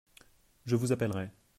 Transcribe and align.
Je 0.65 0.75
vous 0.77 0.91
appellerai. 0.93 1.29